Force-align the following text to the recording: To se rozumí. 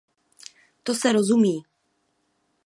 To 0.83 0.91
se 0.95 1.13
rozumí. 1.17 1.55